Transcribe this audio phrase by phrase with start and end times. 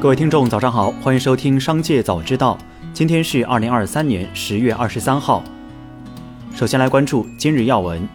[0.00, 2.56] 各位听众，早上好，欢迎收听《商界早知道》。
[2.94, 5.42] 今天是二零二三年十月二十三号。
[6.54, 8.08] 首先来关注今日要闻。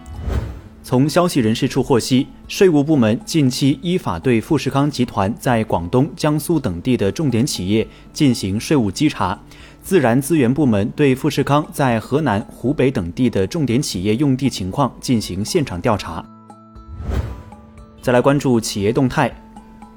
[0.82, 9.38] 从消息人士处获悉，税务部门近期依法对富士康集团在广东、江苏等地的重点企业进行税务稽查。
[9.82, 16.24] 自然资源部门对富士康在河南、湖北等地的重点企业用地情况进行现场调查。
[18.02, 19.30] 再来关注企业动态。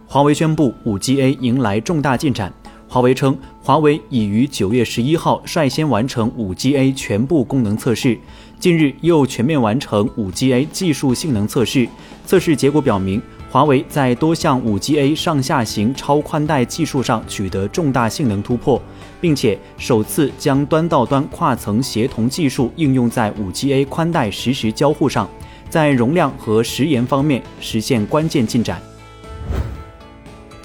[0.09, 2.53] 华为宣布，5G-A 迎来重大进展。
[2.89, 8.17] 华为称，华为已于九月十一号率先完成 5G-A 全部功能测试，
[8.61, 11.89] 近日又全面完成 5G-A 技术性能测试。
[12.25, 18.81] 测试结果表明，华为在多项 5G-A 上下行超宽带技术上取得重大性能突破，
[19.21, 25.29] 并且首次将端到端跨层协同技术应用在 5G-A 宽带实时交互上，
[25.69, 28.81] 在容量和时延方面实现关键进展。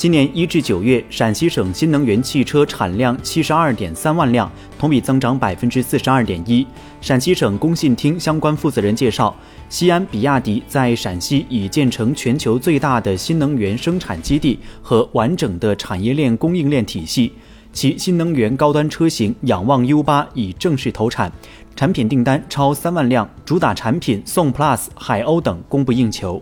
[0.01, 6.65] 今年一至九月，陕西省新能源汽车产量七十二点三万辆，同比增长百分之四十二点一。
[7.01, 9.35] 陕西省工信厅相关负责人介绍，
[9.69, 17.33] 西安比亚迪在陕西已建成全球最大的新能源生产基地和完整的产业链供应链体系，
[17.71, 21.31] 其新能源高端车型仰望 U 八已正式投产，
[21.75, 26.41] 产品订单超三万辆，主打产品宋 Plus、海鸥等供不应求。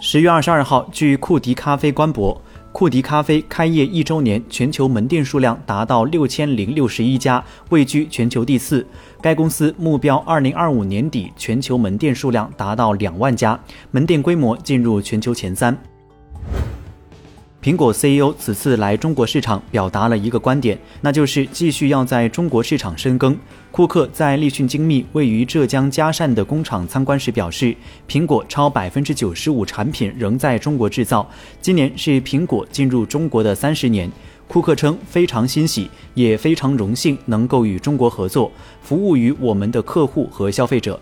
[0.00, 8.86] 十月二十二号，据库迪咖啡官博，库迪咖啡开业一周年，全球门店数量达到六千零六十一家，位居全球第四。
[9.20, 13.58] 该公司目标二零二五年底全球门店数量达到两万家，
[13.90, 15.76] 门店规模进入全球前三。
[17.68, 23.36] 苹果 CEO 此次来中国市场，表达了一个观点，那就是继续要在中国市场深耕。
[23.70, 27.76] 库克在立讯精密位于浙江嘉善的工厂参观时表示，
[28.08, 31.28] 苹果超百分之九十五产品仍在中国制造。
[31.60, 34.10] 今年是苹果进入中国的三十年。
[34.46, 40.98] 库克称非常欣喜，也非常荣幸能够与中国合作，服务于我们的客户和消费者。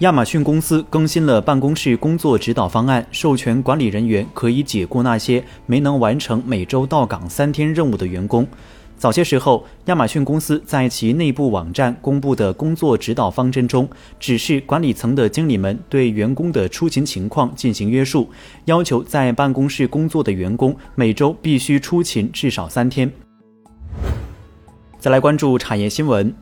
[0.00, 8.48] 亚马逊公司更新了办公室工作指导方案，授权管理人员可以解雇那些没能完成每周到岗三天任务的员工。
[8.96, 13.86] 早些时候，亚马逊公司在其内部网站公布的工作指导方针中，
[14.18, 18.30] 指示管理层的经理们对员工的出勤情况进行约束，
[18.64, 23.12] 要求在办公室工作的员工每周必须出勤至少三天。
[24.98, 26.34] 再来关注产业新闻，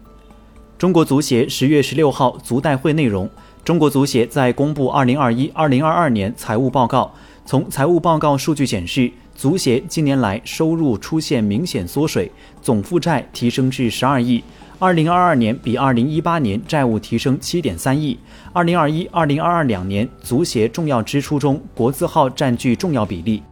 [0.78, 3.28] 中国足协十月十六号足代会内容。
[3.68, 7.12] 中国足协在公布二零二一、二零二二年财务报告。
[7.44, 14.42] 从财务报告数据显示，足协近年来收入出现明显缩水，总负债提升至十二亿。
[14.78, 18.18] 二零二二年比二零一八年债务提升七点三亿。
[18.54, 23.42] 二零二一、二零二二两年，足协重要支出中，国字号占据重要比例。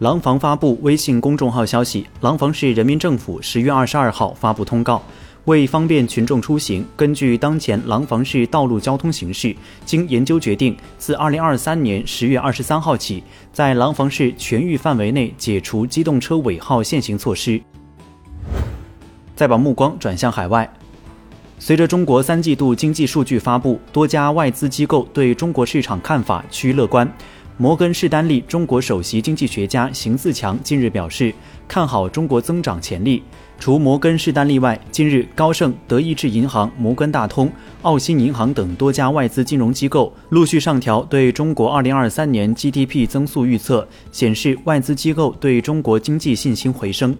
[0.00, 5.00] 廊坊发布微信公众号消息，廊坊市人民政府十月二十二号发布通告。
[5.46, 13.22] 为方便群众出行，根据当前廊坊市道路交通形势，经研究决定，自二零二三年十月二十三号起，
[13.52, 17.60] 在廊坊市全域范围内解除机动车尾号限行措施。
[19.36, 20.72] 再把目光转向海外，
[21.58, 27.06] 随着中国三季度经济数据发布，多家外资机构对中国市场看法趋于乐观。
[27.56, 31.32] 摩根士丹利中国首席经济学家邢自强近日表示，
[31.68, 33.22] 看好中国增长潜力。
[33.60, 37.48] 除摩根士丹利外，近日高盛、德意志银行、摩根大通、
[37.82, 47.16] 澳新银行等多家外资金融机构陆续上调对中国2023年 GDP 增速预测，显示外资机构对中国经济信心回升。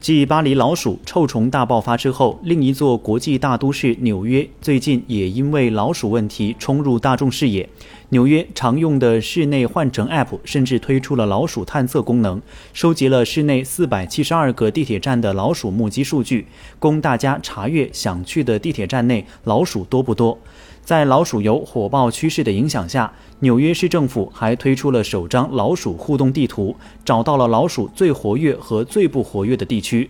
[0.00, 7.66] 继巴黎老鼠臭虫大爆发之后，另一座国际大都市纽约最近也因为老鼠问题冲入大众视野。
[8.14, 12.40] 纽约常用的室内换乘 App 甚至推出了老鼠探测功能，
[12.72, 16.46] 收集了室内四百七十二个地铁站的老鼠目击数据，
[16.78, 20.38] 供大家查阅想去的地铁站内老鼠多不多。
[20.84, 30.08] 在老鼠游火爆趋势的影响下，纽约市政府还推出了首张老鼠互动地图，找到了老鼠最活跃和最不活跃的地区。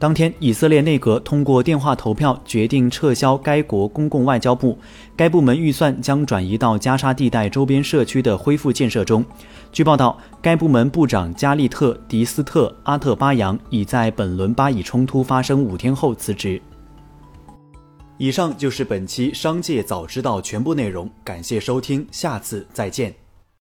[0.00, 4.78] 当天，以色列内阁通过电话投票决定撤销该国公共外交部，
[5.16, 9.24] 该部门预算将转移到加沙地带周边社区的恢复建设中。
[9.72, 16.62] 据报道，该部门部长加利特·迪斯特·阿特巴扬已在本轮巴以冲突发生五天后辞职。
[18.18, 23.12] 以上就是本期《商界早知道》全部内容，感谢收听，下次再见。